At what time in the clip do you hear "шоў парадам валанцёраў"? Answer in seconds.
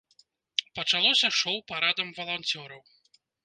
1.41-2.81